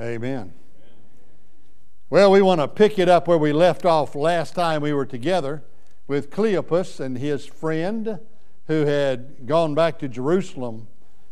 [0.00, 0.52] Amen.
[2.08, 5.04] Well, we want to pick it up where we left off last time we were
[5.04, 5.64] together
[6.06, 8.20] with Cleopas and his friend
[8.68, 10.86] who had gone back to Jerusalem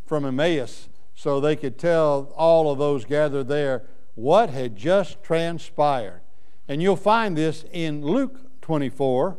[0.04, 3.84] from Emmaus so they could tell all of those gathered there
[4.16, 6.20] what had just transpired.
[6.66, 9.38] And you'll find this in Luke 24.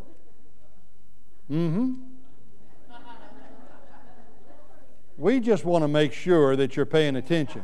[1.52, 1.94] Mm-hmm.
[5.18, 7.64] We just want to make sure that you're paying attention.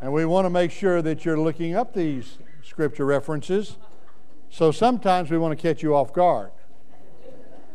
[0.00, 3.78] And we want to make sure that you're looking up these scripture references.
[4.50, 6.50] So sometimes we want to catch you off guard.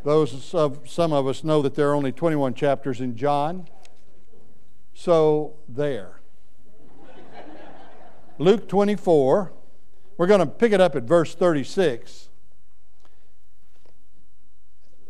[0.04, 3.68] Those of some of us know that there are only 21 chapters in John.
[4.94, 6.22] So there.
[8.38, 9.54] Luke 24.
[10.18, 12.30] We're going to pick it up at verse 36.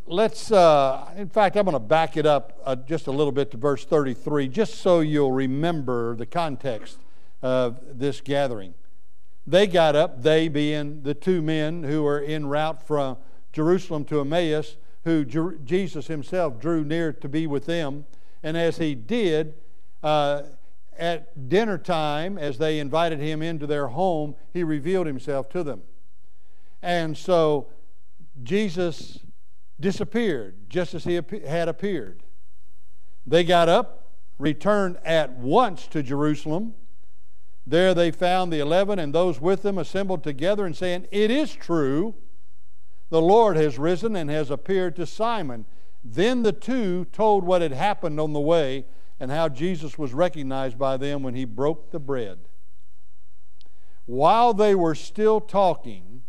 [0.07, 3.51] Let's, uh, in fact, I'm going to back it up uh, just a little bit
[3.51, 6.97] to verse 33, just so you'll remember the context
[7.41, 8.73] of this gathering.
[9.45, 13.17] They got up, they being the two men who were en route from
[13.53, 18.05] Jerusalem to Emmaus, who Jer- Jesus himself drew near to be with them.
[18.43, 19.53] And as he did,
[20.01, 20.43] uh,
[20.97, 25.83] at dinner time, as they invited him into their home, he revealed himself to them.
[26.81, 27.67] And so
[28.43, 29.19] Jesus
[29.81, 32.23] disappeared just as he had appeared.
[33.25, 36.73] They got up, returned at once to Jerusalem.
[37.67, 41.53] There they found the eleven and those with them assembled together and saying, It is
[41.53, 42.15] true,
[43.09, 45.65] the Lord has risen and has appeared to Simon.
[46.03, 48.85] Then the two told what had happened on the way
[49.19, 52.39] and how Jesus was recognized by them when he broke the bread.
[54.07, 56.23] While they were still talking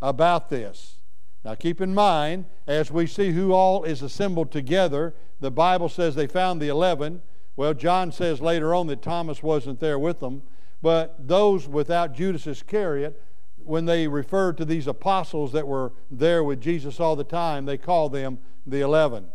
[0.00, 0.99] about this,
[1.44, 6.14] now keep in mind, as we see who all is assembled together, the Bible says
[6.14, 7.22] they found the eleven.
[7.56, 10.42] Well, John says later on that Thomas wasn't there with them,
[10.82, 13.22] but those without Judas Iscariot,
[13.56, 17.78] when they referred to these apostles that were there with Jesus all the time, they
[17.78, 19.28] called them the eleven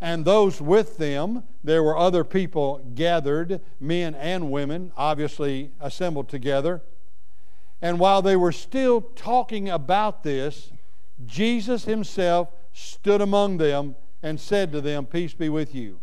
[0.00, 6.82] and those with them, there were other people gathered, men and women, obviously assembled together.
[7.82, 10.72] And while they were still talking about this,
[11.26, 16.00] Jesus himself stood among them and said to them, Peace be with you.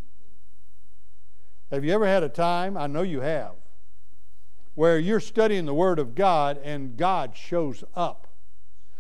[1.72, 3.54] Have you ever had a time, I know you have,
[4.76, 8.28] where you're studying the Word of God and God shows up?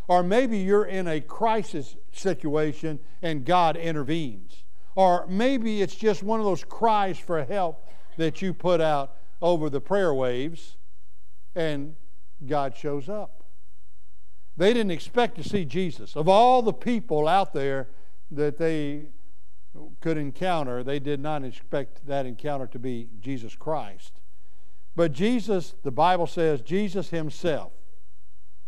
[0.07, 4.63] Or maybe you're in a crisis situation and God intervenes.
[4.95, 7.87] Or maybe it's just one of those cries for help
[8.17, 10.77] that you put out over the prayer waves
[11.55, 11.95] and
[12.45, 13.44] God shows up.
[14.57, 16.15] They didn't expect to see Jesus.
[16.15, 17.89] Of all the people out there
[18.31, 19.07] that they
[19.99, 24.21] could encounter, they did not expect that encounter to be Jesus Christ.
[24.95, 27.73] But Jesus, the Bible says, Jesus Himself.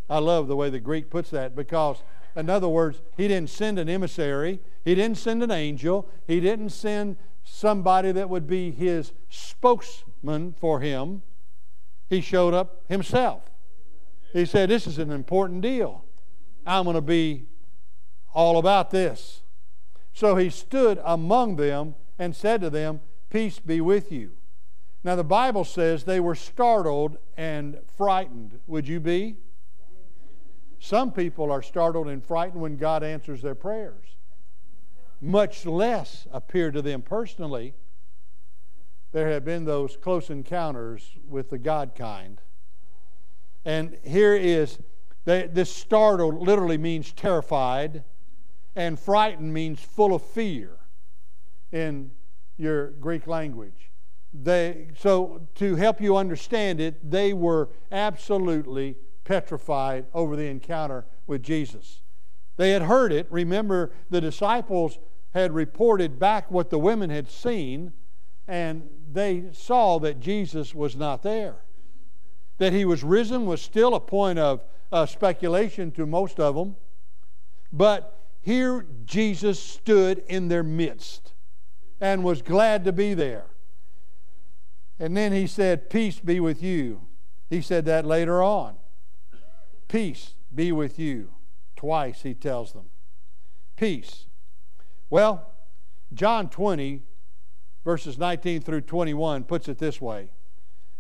[0.10, 2.04] I love the way the Greek puts that because
[2.38, 6.70] in other words, he didn't send an emissary, he didn't send an angel, he didn't
[6.70, 11.24] send somebody that would be his spokesman for him.
[12.10, 13.42] He showed up himself.
[14.34, 16.04] He said, This is an important deal.
[16.66, 17.46] I'm going to be
[18.34, 19.42] all about this.
[20.14, 24.32] So he stood among them and said to them, Peace be with you.
[25.04, 28.60] Now, the Bible says they were startled and frightened.
[28.68, 29.38] Would you be?
[30.80, 34.18] Some people are startled and frightened when God answers their prayers,
[35.22, 37.74] much less appear to them personally.
[39.12, 42.42] There have been those close encounters with the God kind.
[43.68, 44.80] And here is
[45.26, 48.06] this startled literally means terrified,
[48.78, 50.78] and frightened means full of fear
[51.74, 52.12] in
[52.56, 53.92] your Greek language.
[54.34, 58.96] They, so, to help you understand it, they were absolutely
[59.26, 62.04] petrified over the encounter with Jesus.
[62.56, 63.28] They had heard it.
[63.30, 64.98] Remember, the disciples
[65.34, 67.92] had reported back what the women had seen,
[68.48, 71.64] and they saw that Jesus was not there.
[72.58, 76.76] That he was risen was still a point of uh, speculation to most of them.
[77.72, 81.34] But here Jesus stood in their midst
[82.00, 83.46] and was glad to be there.
[85.00, 87.02] And then he said, Peace be with you.
[87.50, 88.76] He said that later on.
[89.88, 91.30] Peace be with you.
[91.76, 92.86] Twice he tells them.
[93.76, 94.26] Peace.
[95.10, 95.54] Well,
[96.14, 97.04] John 20,
[97.86, 100.30] verses 19 through 21, puts it this way.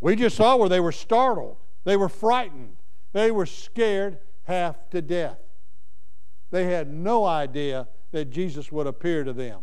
[0.00, 2.76] We just saw where they were startled, they were frightened,
[3.12, 5.38] they were scared half to death.
[6.50, 9.60] They had no idea that Jesus would appear to them.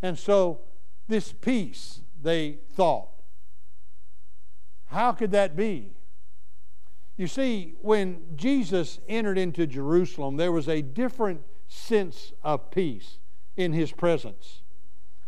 [0.00, 0.60] And so,
[1.06, 3.08] this peace, they thought.
[4.86, 5.92] How could that be?
[7.16, 13.18] You see, when Jesus entered into Jerusalem, there was a different sense of peace
[13.56, 14.62] in his presence.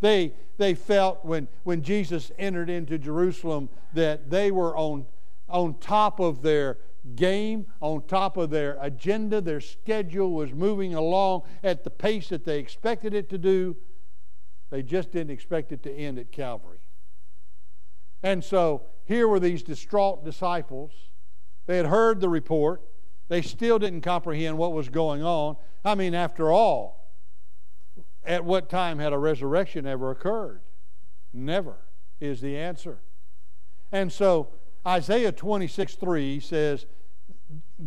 [0.00, 5.06] They, they felt when, when Jesus entered into Jerusalem that they were on,
[5.49, 6.79] on top of their
[7.17, 9.41] game, on top of their agenda.
[9.41, 13.76] Their schedule was moving along at the pace that they expected it to do.
[14.70, 16.81] They just didn't expect it to end at Calvary.
[18.23, 20.93] And so here were these distraught disciples.
[21.67, 22.82] They had heard the report.
[23.29, 25.56] They still didn't comprehend what was going on.
[25.85, 27.00] I mean, after all,
[28.25, 30.61] at what time had a resurrection ever occurred?
[31.32, 31.76] Never
[32.20, 32.99] is the answer.
[33.93, 34.49] And so
[34.87, 36.87] Isaiah 26 3 says,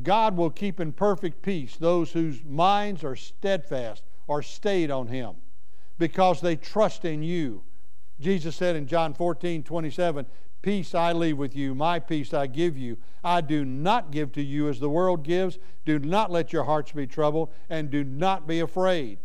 [0.01, 5.35] God will keep in perfect peace those whose minds are steadfast or stayed on Him
[5.97, 7.63] because they trust in you.
[8.19, 10.25] Jesus said in John 14 27,
[10.61, 12.97] Peace I leave with you, my peace I give you.
[13.21, 15.59] I do not give to you as the world gives.
[15.85, 19.19] Do not let your hearts be troubled, and do not be afraid.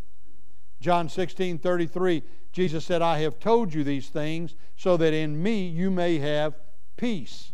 [0.80, 2.22] John 16 33,
[2.52, 6.54] Jesus said, I have told you these things so that in me you may have
[6.96, 7.52] peace.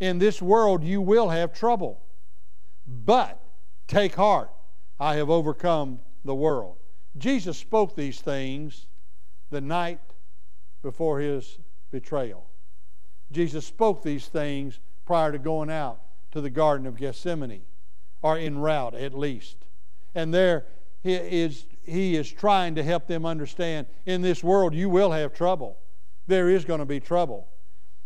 [0.00, 2.02] In this world you will have trouble.
[2.86, 3.40] But
[3.86, 4.50] take heart,
[4.98, 6.76] I have overcome the world.
[7.18, 8.86] Jesus spoke these things
[9.50, 10.00] the night
[10.82, 11.58] before his
[11.90, 12.46] betrayal.
[13.30, 16.00] Jesus spoke these things prior to going out
[16.32, 17.62] to the Garden of Gethsemane,
[18.22, 19.56] or en route at least.
[20.14, 20.66] And there
[21.02, 25.32] he is, he is trying to help them understand in this world you will have
[25.32, 25.78] trouble.
[26.26, 27.48] There is going to be trouble.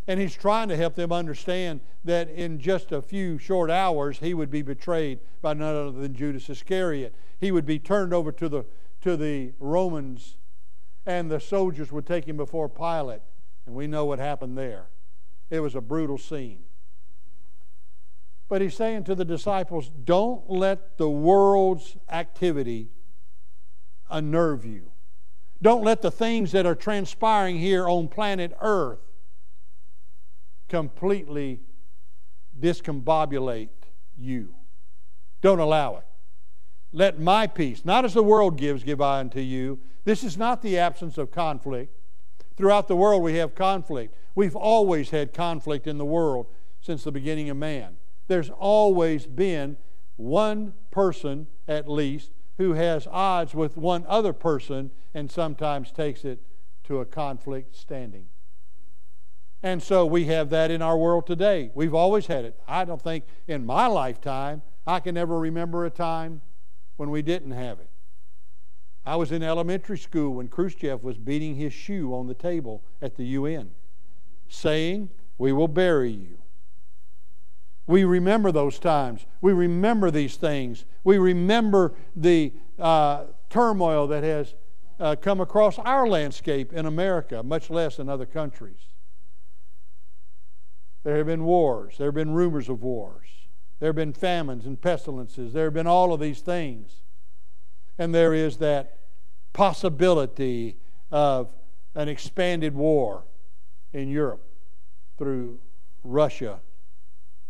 [0.07, 4.33] And he's trying to help them understand that in just a few short hours, he
[4.33, 7.13] would be betrayed by none other than Judas Iscariot.
[7.39, 8.65] He would be turned over to the,
[9.01, 10.37] to the Romans,
[11.05, 13.21] and the soldiers would take him before Pilate.
[13.65, 14.87] And we know what happened there.
[15.49, 16.63] It was a brutal scene.
[18.49, 22.91] But he's saying to the disciples, don't let the world's activity
[24.09, 24.91] unnerve you.
[25.61, 28.99] Don't let the things that are transpiring here on planet Earth
[30.69, 31.61] completely
[32.59, 33.69] discombobulate
[34.17, 34.53] you.
[35.41, 36.03] Don't allow it.
[36.91, 39.79] Let my peace, not as the world gives, give I unto you.
[40.05, 41.93] This is not the absence of conflict.
[42.55, 44.15] Throughout the world, we have conflict.
[44.35, 46.47] We've always had conflict in the world
[46.81, 47.97] since the beginning of man.
[48.27, 49.77] There's always been
[50.15, 56.39] one person, at least, who has odds with one other person and sometimes takes it
[56.83, 58.27] to a conflict standing.
[59.63, 61.71] And so we have that in our world today.
[61.73, 62.59] We've always had it.
[62.67, 66.41] I don't think in my lifetime I can ever remember a time
[66.95, 67.89] when we didn't have it.
[69.05, 73.15] I was in elementary school when Khrushchev was beating his shoe on the table at
[73.15, 73.71] the UN,
[74.49, 76.39] saying, We will bury you.
[77.87, 79.25] We remember those times.
[79.39, 80.85] We remember these things.
[81.05, 84.53] We remember the uh, turmoil that has
[84.99, 88.79] uh, come across our landscape in America, much less in other countries.
[91.03, 91.97] There have been wars.
[91.97, 93.27] There have been rumors of wars.
[93.79, 95.53] There have been famines and pestilences.
[95.53, 97.03] There have been all of these things.
[97.97, 98.97] And there is that
[99.53, 100.77] possibility
[101.09, 101.53] of
[101.95, 103.23] an expanded war
[103.93, 104.43] in Europe
[105.17, 105.59] through
[106.03, 106.59] Russia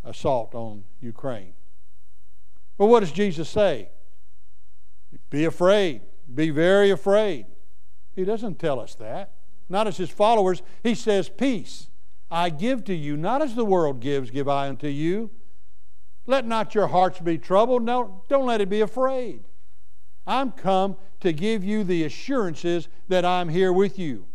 [0.08, 1.54] assault on Ukraine.
[2.78, 3.90] But what does Jesus say?
[5.30, 6.02] Be afraid.
[6.34, 7.46] Be very afraid.
[8.16, 9.32] He doesn't tell us that.
[9.70, 10.62] Not as his followers.
[10.84, 11.88] He says, Peace
[12.30, 15.32] I give to you, not as the world gives, give I unto you.
[16.26, 17.84] Let not your hearts be troubled.
[17.84, 19.46] No, don't let it be afraid.
[20.26, 24.26] I'm come to give you the assurances that I'm here with you.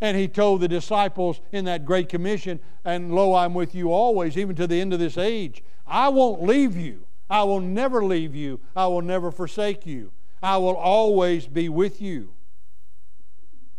[0.00, 4.36] And he told the disciples in that great commission, and lo, I'm with you always,
[4.36, 5.62] even to the end of this age.
[5.86, 7.06] I won't leave you.
[7.30, 8.60] I will never leave you.
[8.74, 10.12] I will never forsake you.
[10.42, 12.34] I will always be with you.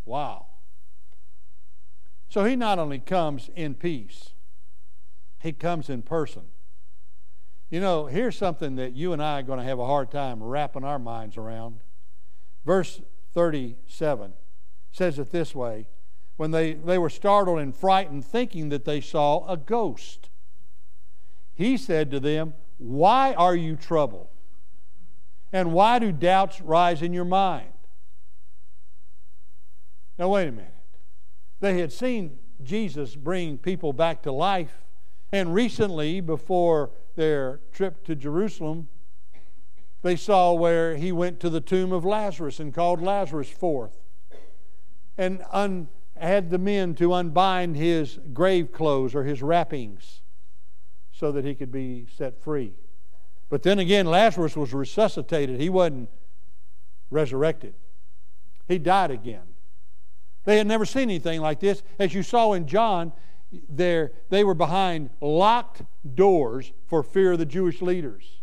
[0.04, 0.46] Wow.
[2.28, 4.30] So he not only comes in peace,
[5.40, 6.42] he comes in person.
[7.70, 10.42] You know, here's something that you and I are going to have a hard time
[10.42, 11.80] wrapping our minds around.
[12.64, 13.00] Verse
[13.34, 14.32] 37
[14.90, 15.86] says it this way
[16.38, 20.30] when they, they were startled and frightened, thinking that they saw a ghost.
[21.54, 24.28] He said to them, Why are you troubled?
[25.52, 27.72] And why do doubts rise in your mind?
[30.18, 30.72] Now, wait a minute.
[31.60, 34.84] They had seen Jesus bring people back to life.
[35.32, 38.88] And recently, before their trip to Jerusalem,
[40.02, 43.98] they saw where he went to the tomb of Lazarus and called Lazarus forth
[45.18, 45.88] and un,
[46.20, 50.22] had the men to unbind his grave clothes or his wrappings
[51.12, 52.74] so that he could be set free.
[53.50, 55.60] But then again, Lazarus was resuscitated.
[55.60, 56.10] He wasn't
[57.10, 57.74] resurrected,
[58.66, 59.42] he died again.
[60.44, 61.82] They had never seen anything like this.
[61.98, 63.12] As you saw in John,
[63.68, 65.82] there, they were behind locked
[66.14, 68.40] doors for fear of the Jewish leaders.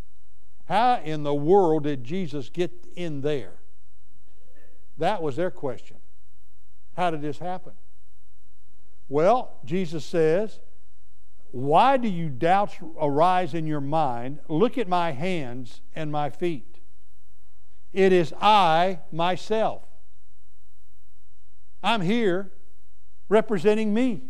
[0.66, 3.54] How in the world did Jesus get in there?
[4.98, 5.98] That was their question.
[6.96, 7.74] How did this happen?
[9.08, 10.60] Well, Jesus says,
[11.52, 14.40] Why do you doubts arise in your mind?
[14.48, 16.80] Look at my hands and my feet.
[17.94, 19.84] It is I myself.
[21.84, 22.52] I'm here
[23.30, 24.24] representing me,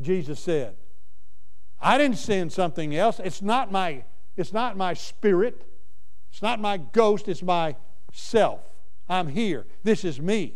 [0.00, 0.76] Jesus said.
[1.80, 3.20] I didn't send something else.
[3.22, 4.04] It's not my,
[4.36, 5.66] it's not my spirit.
[6.30, 7.28] It's not my ghost.
[7.28, 7.76] It's my
[8.12, 8.60] self.
[9.08, 9.66] I'm here.
[9.82, 10.54] This is me.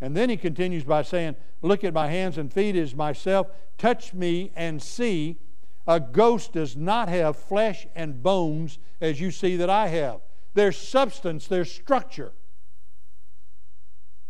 [0.00, 3.48] And then he continues by saying, Look at my hands and feet as myself.
[3.78, 5.38] Touch me and see.
[5.86, 10.20] A ghost does not have flesh and bones as you see that I have.
[10.54, 12.32] There's substance, there's structure.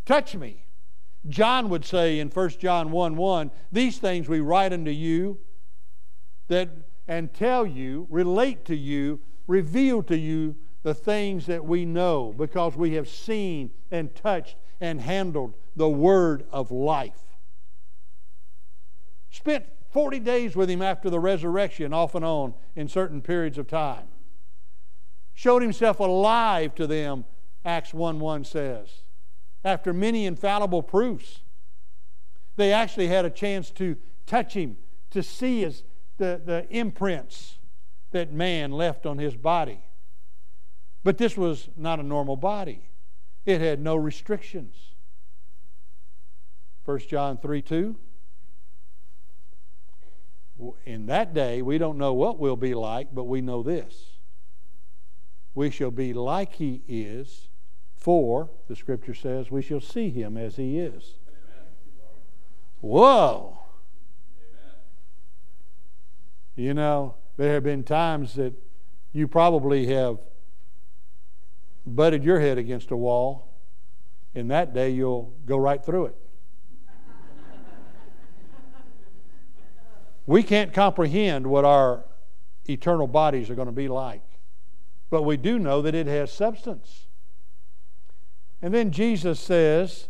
[0.06, 0.64] Touch me.
[1.28, 5.38] John would say in 1 John 1 1, These things we write unto you
[6.46, 6.70] that
[7.06, 12.76] and tell you, relate to you, reveal to you the things that we know because
[12.76, 17.20] we have seen and touched and handled the word of life.
[19.30, 23.66] Spent 40 days with him after the resurrection, off and on, in certain periods of
[23.66, 24.06] time.
[25.34, 27.24] Showed himself alive to them,
[27.64, 28.88] Acts 1 1 says,
[29.64, 31.40] after many infallible proofs.
[32.56, 34.76] They actually had a chance to touch him,
[35.10, 35.84] to see his,
[36.16, 37.58] the, the imprints
[38.10, 39.80] that man left on his body.
[41.04, 42.82] But this was not a normal body.
[43.48, 44.74] It had no restrictions.
[46.84, 47.96] 1 John 3 2.
[50.84, 54.18] In that day, we don't know what we'll be like, but we know this.
[55.54, 57.48] We shall be like he is,
[57.96, 61.14] for, the scripture says, we shall see him as he is.
[62.82, 63.60] Whoa!
[66.54, 68.52] You know, there have been times that
[69.14, 70.18] you probably have
[71.88, 73.54] butted your head against a wall,
[74.34, 76.16] in that day you'll go right through it.
[80.26, 82.04] we can't comprehend what our
[82.68, 84.22] eternal bodies are going to be like,
[85.10, 87.06] but we do know that it has substance.
[88.60, 90.08] And then Jesus says,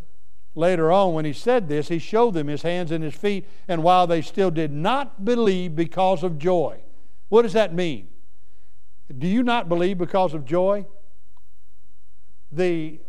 [0.55, 3.83] later on, when he said this, he showed them his hands and his feet, and
[3.83, 6.81] while they still did not believe because of joy.
[7.29, 8.09] What does that mean?
[9.17, 10.85] Do you not believe because of joy?
[12.51, 13.01] The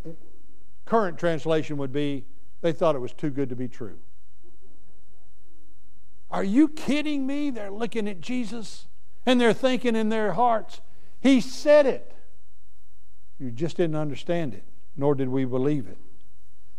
[0.86, 2.26] current translation would be
[2.62, 3.98] they thought it was too good to be true.
[6.32, 7.50] Are you kidding me?
[7.50, 8.88] They're looking at Jesus
[9.26, 10.82] and they're thinking in their hearts,
[11.20, 12.14] He said it.
[13.38, 14.64] You just didn't understand it,
[14.96, 15.98] nor did we believe it.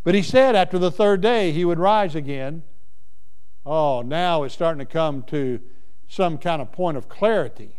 [0.05, 2.62] But He said after the third day He would rise again.
[3.64, 5.61] Oh, now it's starting to come to
[6.09, 7.76] some kind of point of clarity.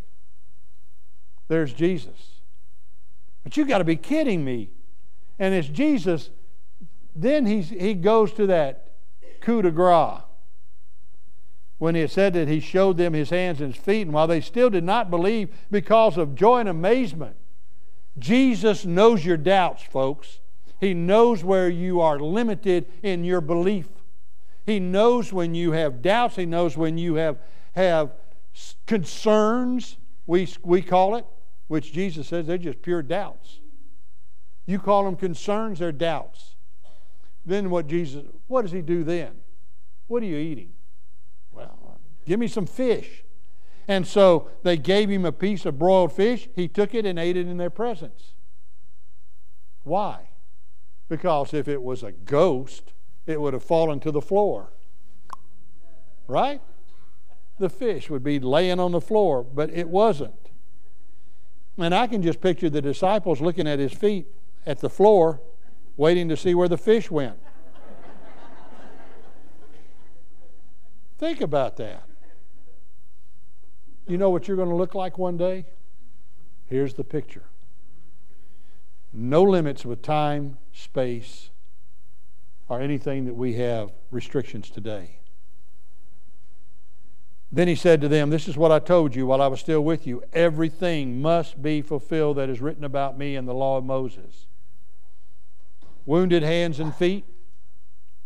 [1.48, 2.41] There's Jesus.
[3.44, 4.70] But you got to be kidding me.
[5.40, 6.30] And it's Jesus,
[7.16, 8.92] then he's, he goes to that
[9.40, 10.22] coup de grace.
[11.80, 14.40] When he said that he showed them his hands and his feet, and while they
[14.40, 17.36] still did not believe because of joy and amazement,
[18.20, 20.40] Jesus knows your doubts, folks.
[20.80, 23.88] He knows where you are limited in your belief.
[24.66, 26.36] He knows when you have doubts.
[26.36, 27.38] He knows when you have,
[27.74, 28.12] have
[28.86, 31.26] concerns, we, we call it
[31.72, 33.62] which Jesus says they're just pure doubts.
[34.66, 36.56] You call them concerns, they're doubts.
[37.46, 39.32] Then what Jesus, what does he do then?
[40.08, 40.74] What are you eating?
[41.50, 43.24] Well, give me some fish.
[43.88, 46.50] And so they gave him a piece of broiled fish.
[46.58, 48.34] He took it and ate it in their presence.
[49.86, 50.28] Why?
[51.08, 52.92] Because if it was a ghost,
[53.26, 54.74] it would have fallen to the floor.
[56.28, 56.60] Right?
[57.60, 60.41] The fish would be laying on the floor, but it wasn't.
[61.78, 64.28] And I can just picture the disciples looking at his feet
[64.66, 65.42] at the floor,
[65.98, 67.38] waiting to see where the fish went.
[71.18, 72.04] Think about that.
[74.08, 75.66] You know what you're going to look like one day?
[76.66, 77.44] Here's the picture
[79.14, 81.50] no limits with time, space,
[82.70, 85.21] or anything that we have restrictions today.
[87.52, 89.82] Then he said to them, This is what I told you while I was still
[89.82, 90.24] with you.
[90.32, 94.48] Everything must be fulfilled that is written about me in the law of Moses.
[96.06, 97.26] Wounded hands and feet.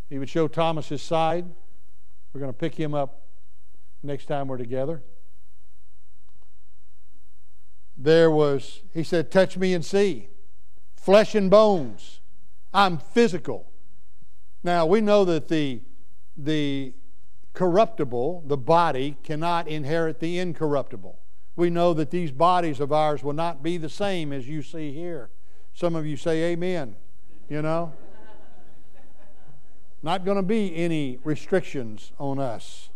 [0.09, 1.45] He would show Thomas his side.
[2.33, 3.23] We're going to pick him up
[4.03, 5.01] next time we're together.
[7.97, 10.29] There was, he said, Touch me and see.
[10.95, 12.19] Flesh and bones.
[12.73, 13.71] I'm physical.
[14.63, 15.81] Now, we know that the,
[16.37, 16.93] the
[17.55, 21.19] corruptible, the body, cannot inherit the incorruptible.
[21.55, 24.91] We know that these bodies of ours will not be the same as you see
[24.91, 25.29] here.
[25.73, 26.95] Some of you say amen,
[27.49, 27.93] you know.
[30.03, 32.89] not going to be any restrictions on us.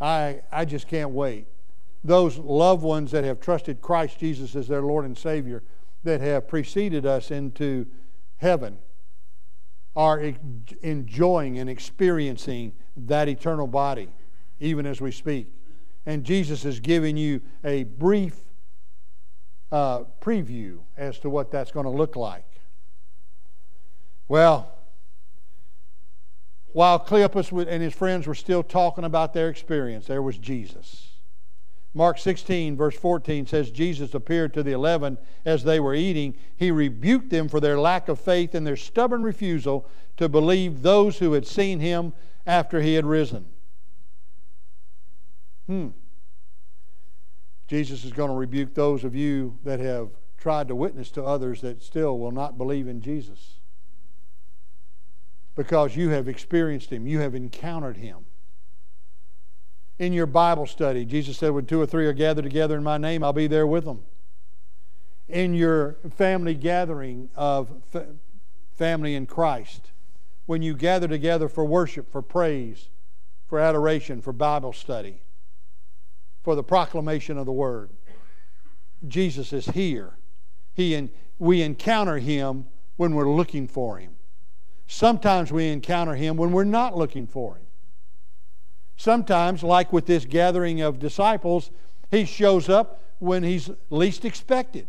[0.00, 1.46] I, I just can't wait.
[2.02, 5.62] Those loved ones that have trusted Christ Jesus as their Lord and Savior,
[6.02, 7.86] that have preceded us into
[8.36, 8.78] heaven,
[9.96, 10.32] are
[10.82, 14.08] enjoying and experiencing that eternal body,
[14.60, 15.48] even as we speak.
[16.06, 18.36] And Jesus is giving you a brief
[19.70, 22.44] uh, preview as to what that's going to look like.
[24.28, 24.70] Well,
[26.72, 31.13] while Cleopas and his friends were still talking about their experience, there was Jesus.
[31.96, 36.34] Mark 16, verse 14 says, Jesus appeared to the eleven as they were eating.
[36.56, 41.18] He rebuked them for their lack of faith and their stubborn refusal to believe those
[41.18, 42.12] who had seen him
[42.46, 43.46] after he had risen.
[45.68, 45.88] Hmm.
[47.68, 51.60] Jesus is going to rebuke those of you that have tried to witness to others
[51.62, 53.54] that still will not believe in Jesus.
[55.56, 58.23] Because you have experienced him, you have encountered him.
[59.98, 62.98] In your Bible study, Jesus said, When two or three are gathered together in my
[62.98, 64.02] name, I'll be there with them.
[65.28, 67.70] In your family gathering of
[68.76, 69.92] family in Christ,
[70.46, 72.88] when you gather together for worship, for praise,
[73.46, 75.22] for adoration, for Bible study,
[76.42, 77.90] for the proclamation of the Word.
[79.06, 80.16] Jesus is here.
[80.74, 82.66] He and we encounter Him
[82.96, 84.16] when we're looking for Him.
[84.86, 87.63] Sometimes we encounter Him when we're not looking for Him.
[88.96, 91.70] Sometimes, like with this gathering of disciples,
[92.10, 94.86] He shows up when He's least expected.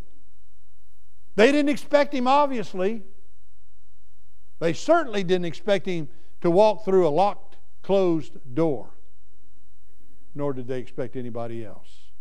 [1.35, 3.03] They didn't expect Him, obviously.
[4.59, 6.07] They certainly didn't expect him
[6.41, 8.91] to walk through a locked, closed door,
[10.33, 12.11] nor did they expect anybody else.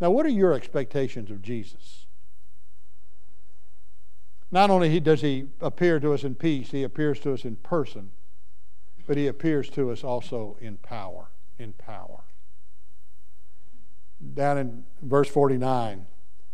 [0.00, 2.06] Now, what are your expectations of Jesus?
[4.50, 8.10] Not only does he appear to us in peace, he appears to us in person,
[9.06, 11.28] but he appears to us also in power.
[11.58, 12.22] In power.
[14.34, 16.06] Down in verse 49,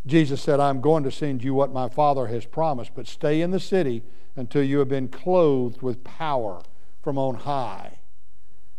[0.07, 3.51] Jesus said, I'm going to send you what my Father has promised, but stay in
[3.51, 4.03] the city
[4.35, 6.63] until you have been clothed with power
[7.03, 7.99] from on high.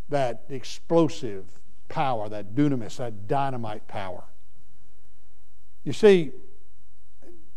[0.08, 1.44] That explosive
[1.88, 4.24] power, that dunamis, that dynamite power.
[5.84, 6.32] You see,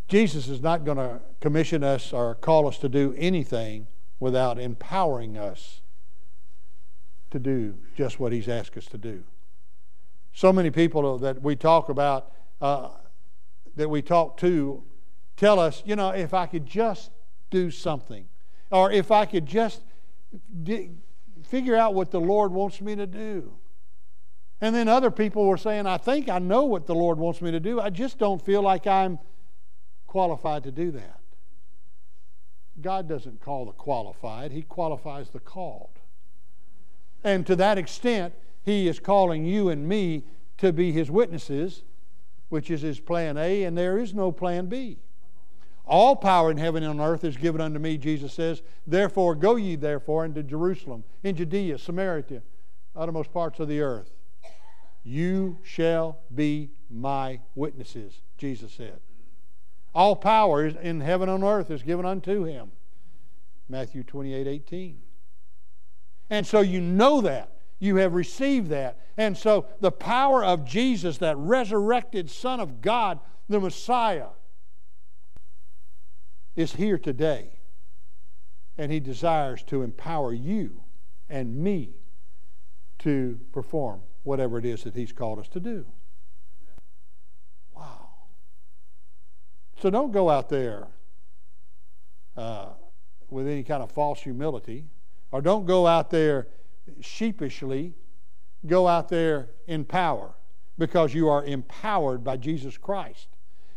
[0.08, 3.88] Jesus is not going to commission us or call us to do anything
[4.19, 5.82] without empowering us
[7.36, 9.24] to do just what He's asked us to do.
[10.34, 12.89] So many people that we talk about, uh,
[13.76, 14.84] that we talk to,
[15.36, 17.12] tell us, you know, if I could just
[17.50, 18.28] do something.
[18.71, 19.82] Or if I could just
[21.43, 23.54] figure out what the Lord wants me to do.
[24.62, 27.52] And then other people were saying, I think I know what the Lord wants me
[27.52, 27.82] to do.
[27.82, 29.19] I just don't feel like I'm
[30.08, 31.19] qualified to do that.
[32.82, 35.95] God doesn't call the qualified, He qualifies the called.
[37.26, 40.24] And to that extent, He is calling you and me
[40.60, 41.84] to be His witnesses,
[42.50, 45.00] which is His plan A, and there is no plan B.
[45.88, 48.62] All power in heaven and on earth is given unto me, Jesus says.
[48.86, 52.44] Therefore, go ye therefore into Jerusalem, in Judea, Samaria,
[52.96, 54.12] uttermost parts of the earth.
[55.04, 59.00] You shall be my witnesses, Jesus said.
[59.96, 62.72] All power in heaven and on earth is given unto him.
[63.68, 65.02] Matthew 28 18.
[66.30, 67.52] And so you know that.
[67.80, 69.00] You have received that.
[69.18, 74.30] And so the power of Jesus, that resurrected Son of God, the Messiah,
[76.56, 77.60] is here today.
[78.78, 80.84] And He desires to empower you
[81.30, 81.96] and me
[83.00, 85.86] to perform whatever it is that He's called us to do.
[87.76, 88.10] Wow.
[89.82, 90.88] So don't go out there
[92.38, 92.70] uh,
[93.30, 94.88] with any kind of false humility,
[95.32, 96.48] or don't go out there
[97.02, 97.94] sheepishly
[98.66, 100.34] go out there in power
[100.78, 103.28] because you are empowered by Jesus Christ.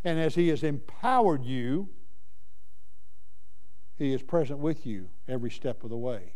[0.04, 1.88] And as He has empowered you,
[3.96, 6.34] He is present with you every step of the way.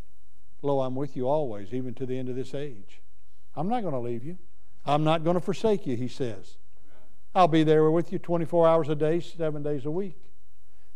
[0.62, 3.00] Lo, I'm with you always, even to the end of this age.
[3.56, 4.38] I'm not going to leave you.
[4.84, 6.56] I'm not going to forsake you, He says.
[7.34, 10.18] I'll be there with you 24 hours a day, seven days a week.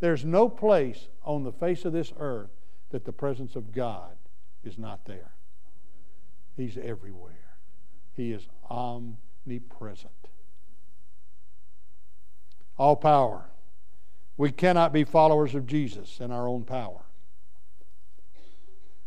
[0.01, 2.51] There's no place on the face of this earth
[2.91, 4.17] that the presence of God
[4.65, 5.33] is not there.
[6.57, 7.33] He's everywhere.
[8.15, 10.13] He is omnipresent.
[12.79, 13.47] All power.
[14.37, 17.03] We cannot be followers of Jesus in our own power.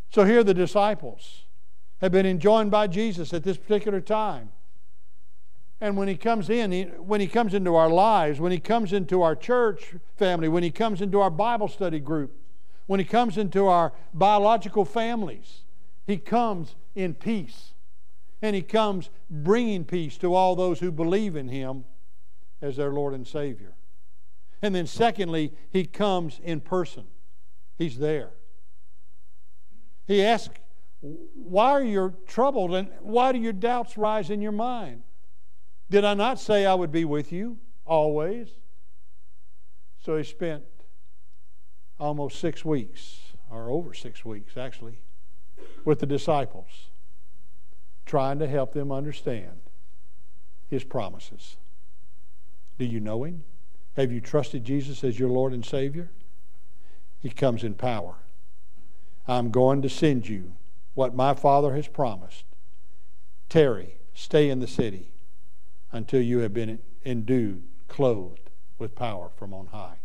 [0.09, 1.45] So here the disciples
[2.01, 4.51] have been enjoined by Jesus at this particular time.
[5.81, 8.91] And when he comes in, he, when he comes into our lives, when he comes
[8.91, 12.38] into our church family, when he comes into our Bible study group,
[12.89, 15.61] when he comes into our biological families,
[16.07, 17.75] he comes in peace.
[18.41, 21.85] And he comes bringing peace to all those who believe in him
[22.63, 23.75] as their Lord and Savior.
[24.63, 27.03] And then, secondly, he comes in person.
[27.77, 28.31] He's there.
[30.07, 30.55] He asks,
[31.01, 35.03] Why are you troubled and why do your doubts rise in your mind?
[35.91, 38.49] Did I not say I would be with you always?
[39.99, 40.63] So he spent
[41.99, 44.99] almost six weeks, or over six weeks actually,
[45.85, 46.89] with the disciples,
[48.05, 49.59] trying to help them understand
[50.67, 51.57] his promises.
[52.77, 53.43] Do you know him?
[53.97, 56.09] Have you trusted Jesus as your Lord and Savior?
[57.19, 58.15] He comes in power.
[59.27, 60.53] I'm going to send you
[60.93, 62.45] what my Father has promised.
[63.47, 65.11] Tarry, stay in the city
[65.91, 69.98] until you have been endued, clothed with power from on high.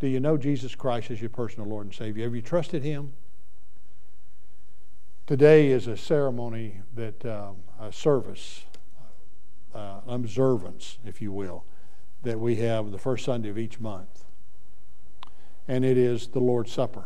[0.00, 2.24] Do you know Jesus Christ as your personal Lord and Savior?
[2.24, 3.12] Have you trusted Him?
[5.26, 8.64] Today is a ceremony that, um, a service,
[9.74, 11.64] uh, observance, if you will,
[12.22, 14.24] that we have the first Sunday of each month.
[15.66, 17.04] And it is the Lord's Supper.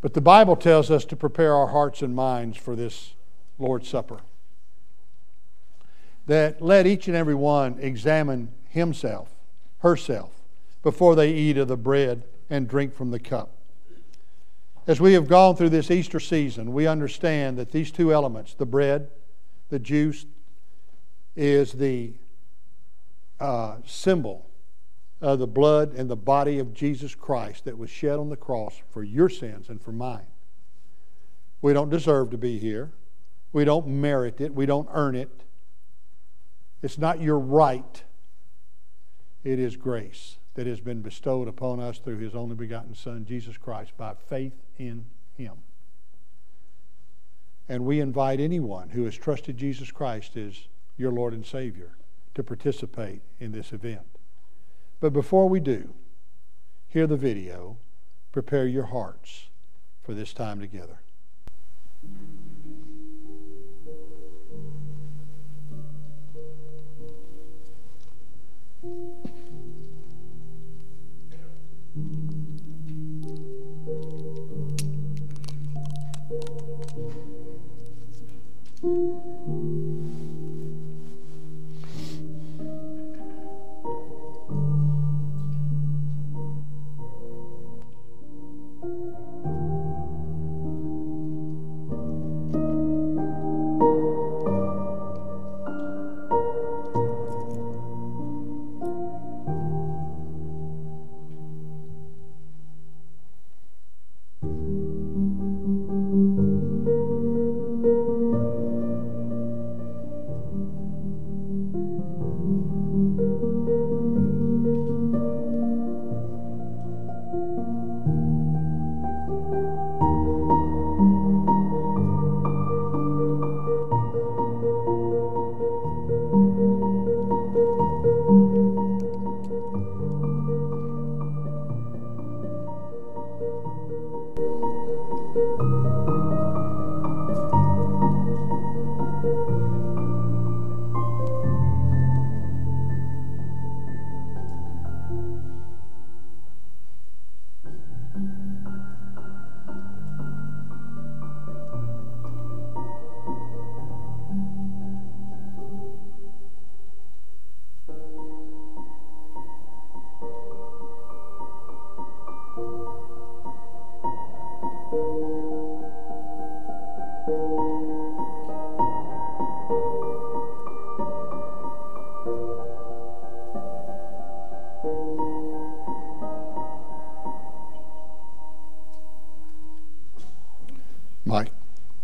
[0.00, 3.14] But the Bible tells us to prepare our hearts and minds for this
[3.58, 4.20] Lord's Supper
[6.26, 9.30] that let each and every one examine himself,
[9.78, 10.41] herself,
[10.82, 13.56] before they eat of the bread and drink from the cup.
[14.86, 18.66] As we have gone through this Easter season, we understand that these two elements, the
[18.66, 19.08] bread,
[19.68, 20.26] the juice,
[21.36, 22.14] is the
[23.38, 24.50] uh, symbol
[25.20, 28.74] of the blood and the body of Jesus Christ that was shed on the cross
[28.90, 30.26] for your sins and for mine.
[31.60, 32.90] We don't deserve to be here.
[33.52, 34.52] We don't merit it.
[34.52, 35.44] We don't earn it.
[36.82, 38.02] It's not your right,
[39.44, 43.56] it is grace that has been bestowed upon us through his only begotten Son, Jesus
[43.56, 45.54] Christ, by faith in him.
[47.68, 51.96] And we invite anyone who has trusted Jesus Christ as your Lord and Savior
[52.34, 54.06] to participate in this event.
[55.00, 55.94] But before we do,
[56.88, 57.78] hear the video,
[58.30, 59.48] prepare your hearts
[60.02, 61.00] for this time together.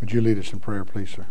[0.09, 1.27] Would you lead us in prayer, please, sir?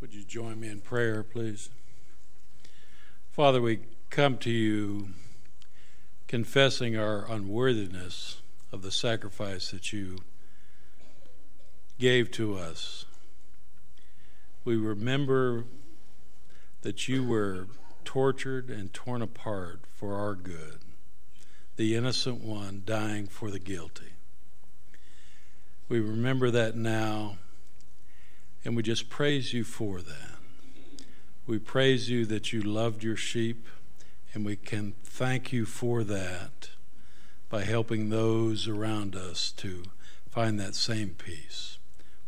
[0.00, 1.70] Would you join me in prayer, please?
[3.32, 5.08] Father, we come to you
[6.28, 10.18] confessing our unworthiness of the sacrifice that you
[11.98, 13.06] gave to us.
[14.64, 15.64] We remember
[16.82, 17.66] that you were
[18.04, 20.78] tortured and torn apart for our good,
[21.76, 24.12] the innocent one dying for the guilty.
[25.88, 27.38] We remember that now,
[28.64, 30.38] and we just praise you for that.
[31.46, 33.66] We praise you that you loved your sheep,
[34.32, 36.70] and we can thank you for that
[37.48, 39.82] by helping those around us to
[40.28, 41.78] find that same peace.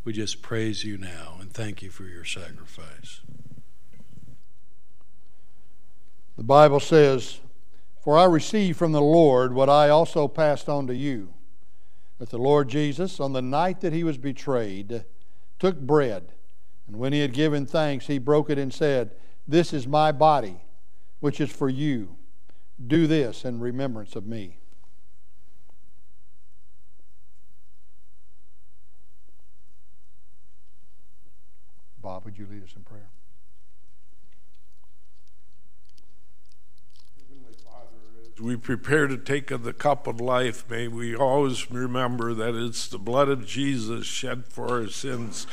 [0.03, 3.21] We just praise you now and thank you for your sacrifice.
[6.35, 7.39] The Bible says,
[8.03, 11.33] For I received from the Lord what I also passed on to you.
[12.17, 15.05] That the Lord Jesus, on the night that he was betrayed,
[15.57, 16.33] took bread,
[16.85, 19.11] and when he had given thanks, he broke it and said,
[19.47, 20.57] This is my body,
[21.21, 22.17] which is for you.
[22.85, 24.57] Do this in remembrance of me.
[32.01, 33.11] Bob, would you lead us in prayer?
[38.39, 42.87] We prepare to take of the cup of life, may we always remember that it's
[42.87, 45.47] the blood of Jesus shed for our sins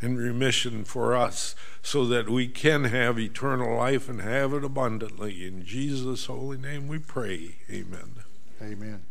[0.00, 5.46] in remission for us so that we can have eternal life and have it abundantly.
[5.46, 7.56] In Jesus' holy name we pray.
[7.70, 8.14] Amen.
[8.62, 9.02] Amen.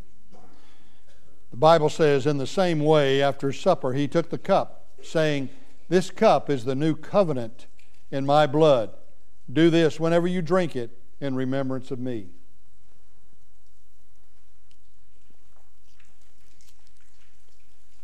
[1.52, 5.50] The Bible says, in the same way, after supper, he took the cup, saying,
[5.88, 7.68] This cup is the new covenant
[8.12, 8.92] in my blood.
[9.52, 12.30] Do this whenever you drink it in remembrance of me.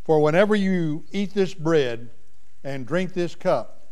[0.09, 2.09] For whenever you eat this bread
[2.63, 3.91] and drink this cup,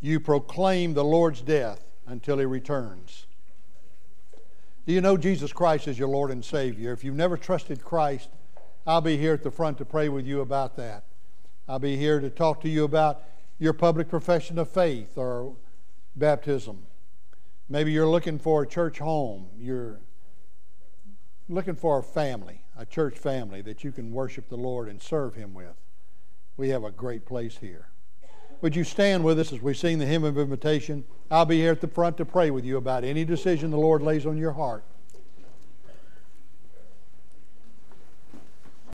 [0.00, 3.26] you proclaim the Lord's death until he returns.
[4.86, 6.90] Do you know Jesus Christ is your Lord and Savior?
[6.90, 8.30] If you've never trusted Christ,
[8.86, 11.04] I'll be here at the front to pray with you about that.
[11.68, 13.20] I'll be here to talk to you about
[13.58, 15.54] your public profession of faith or
[16.16, 16.82] baptism.
[17.68, 19.48] Maybe you're looking for a church home.
[19.58, 20.00] You're
[21.50, 25.34] looking for a family, a church family that you can worship the Lord and serve
[25.34, 25.76] Him with.
[26.56, 27.88] We have a great place here.
[28.60, 31.04] Would you stand with us as we sing the hymn of invitation?
[31.30, 34.02] I'll be here at the front to pray with you about any decision the Lord
[34.02, 34.84] lays on your heart.